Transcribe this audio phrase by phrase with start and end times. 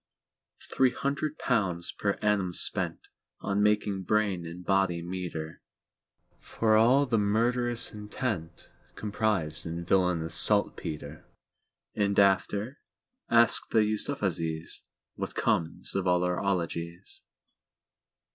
[0.73, 2.99] Three hundred pounds per annum spentOn
[3.57, 5.59] making brain and body meeterFor
[6.81, 17.21] all the murderous intentComprised in "villainous saltpetre!"And after?—Ask the YusufzaiesWhat comes of all our 'ologies.